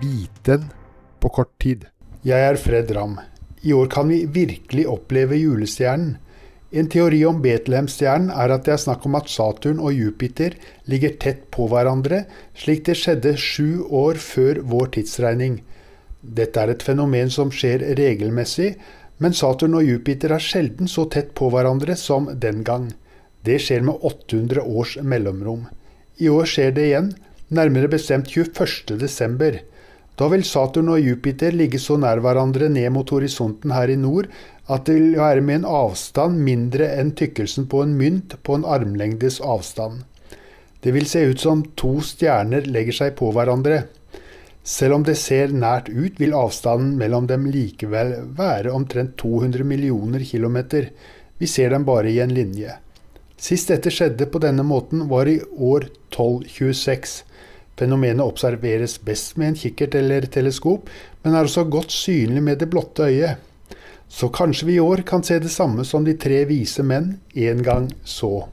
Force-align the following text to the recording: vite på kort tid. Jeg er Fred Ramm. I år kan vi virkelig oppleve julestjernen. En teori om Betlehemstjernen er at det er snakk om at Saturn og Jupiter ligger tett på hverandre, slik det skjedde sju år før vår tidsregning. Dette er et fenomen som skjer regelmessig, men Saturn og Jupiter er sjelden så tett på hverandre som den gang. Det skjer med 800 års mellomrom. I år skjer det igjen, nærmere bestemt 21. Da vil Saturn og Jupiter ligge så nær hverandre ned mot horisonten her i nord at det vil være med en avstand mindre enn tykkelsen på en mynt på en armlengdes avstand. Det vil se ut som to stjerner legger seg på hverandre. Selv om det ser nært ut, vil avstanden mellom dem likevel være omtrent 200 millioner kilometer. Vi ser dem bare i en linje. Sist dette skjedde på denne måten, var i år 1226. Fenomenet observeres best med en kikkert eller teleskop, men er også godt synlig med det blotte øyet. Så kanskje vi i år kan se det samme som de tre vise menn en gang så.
vite 0.00 0.58
på 1.20 1.28
kort 1.28 1.52
tid. 1.62 1.86
Jeg 2.26 2.40
er 2.40 2.58
Fred 2.60 2.90
Ramm. 2.96 3.18
I 3.62 3.72
år 3.76 3.88
kan 3.92 4.08
vi 4.08 4.24
virkelig 4.24 4.86
oppleve 4.88 5.36
julestjernen. 5.36 6.16
En 6.70 6.86
teori 6.86 7.24
om 7.26 7.40
Betlehemstjernen 7.42 8.30
er 8.30 8.52
at 8.54 8.66
det 8.66 8.76
er 8.76 8.82
snakk 8.84 9.06
om 9.08 9.16
at 9.18 9.28
Saturn 9.28 9.80
og 9.82 9.96
Jupiter 9.96 10.54
ligger 10.86 11.16
tett 11.18 11.48
på 11.50 11.66
hverandre, 11.72 12.22
slik 12.54 12.84
det 12.86 12.94
skjedde 13.00 13.34
sju 13.34 13.82
år 13.90 14.20
før 14.22 14.62
vår 14.70 14.92
tidsregning. 14.94 15.58
Dette 16.22 16.62
er 16.62 16.70
et 16.70 16.84
fenomen 16.86 17.32
som 17.34 17.50
skjer 17.50 17.82
regelmessig, 17.98 18.76
men 19.18 19.34
Saturn 19.36 19.74
og 19.80 19.88
Jupiter 19.88 20.36
er 20.36 20.44
sjelden 20.44 20.88
så 20.88 21.08
tett 21.10 21.34
på 21.34 21.50
hverandre 21.50 21.96
som 21.98 22.30
den 22.44 22.62
gang. 22.64 22.92
Det 23.44 23.58
skjer 23.64 23.82
med 23.84 23.98
800 24.06 24.62
års 24.62 24.94
mellomrom. 25.02 25.66
I 26.20 26.30
år 26.30 26.46
skjer 26.48 26.76
det 26.76 26.86
igjen, 26.86 27.12
nærmere 27.48 27.90
bestemt 27.90 28.30
21. 28.30 29.64
Da 30.20 30.26
vil 30.28 30.42
Saturn 30.44 30.90
og 30.92 31.00
Jupiter 31.00 31.54
ligge 31.56 31.78
så 31.80 31.94
nær 31.96 32.20
hverandre 32.20 32.66
ned 32.68 32.90
mot 32.92 33.08
horisonten 33.08 33.72
her 33.72 33.88
i 33.88 33.96
nord 33.96 34.26
at 34.68 34.84
det 34.84 34.98
vil 34.98 35.14
være 35.16 35.40
med 35.40 35.62
en 35.62 35.70
avstand 35.70 36.42
mindre 36.44 36.90
enn 37.00 37.14
tykkelsen 37.16 37.64
på 37.72 37.80
en 37.86 37.94
mynt 37.96 38.36
på 38.44 38.58
en 38.58 38.66
armlengdes 38.68 39.40
avstand. 39.40 40.02
Det 40.84 40.92
vil 40.92 41.08
se 41.08 41.24
ut 41.30 41.40
som 41.40 41.62
to 41.76 41.94
stjerner 42.04 42.68
legger 42.68 42.98
seg 42.98 43.16
på 43.16 43.30
hverandre. 43.32 43.86
Selv 44.60 44.98
om 44.98 45.08
det 45.08 45.16
ser 45.16 45.56
nært 45.56 45.88
ut, 45.88 46.20
vil 46.20 46.36
avstanden 46.36 46.98
mellom 47.00 47.24
dem 47.30 47.48
likevel 47.48 48.12
være 48.36 48.76
omtrent 48.76 49.16
200 49.20 49.64
millioner 49.64 50.24
kilometer. 50.24 50.90
Vi 51.40 51.48
ser 51.48 51.72
dem 51.72 51.88
bare 51.88 52.12
i 52.12 52.20
en 52.20 52.36
linje. 52.36 52.76
Sist 53.40 53.72
dette 53.72 53.88
skjedde 53.88 54.28
på 54.28 54.40
denne 54.44 54.68
måten, 54.68 55.08
var 55.08 55.32
i 55.32 55.38
år 55.40 55.88
1226. 56.12 57.22
Fenomenet 57.80 58.20
observeres 58.20 58.98
best 59.00 59.38
med 59.40 59.54
en 59.54 59.56
kikkert 59.56 59.94
eller 59.96 60.26
teleskop, 60.28 60.90
men 61.22 61.32
er 61.32 61.48
også 61.48 61.64
godt 61.64 61.94
synlig 61.94 62.42
med 62.44 62.60
det 62.60 62.68
blotte 62.68 63.08
øyet. 63.08 63.40
Så 64.10 64.28
kanskje 64.34 64.66
vi 64.68 64.74
i 64.76 64.82
år 64.84 65.00
kan 65.06 65.24
se 65.24 65.38
det 65.40 65.52
samme 65.54 65.86
som 65.88 66.04
de 66.04 66.16
tre 66.20 66.42
vise 66.44 66.84
menn 66.84 67.14
en 67.32 67.62
gang 67.64 67.86
så. 68.04 68.50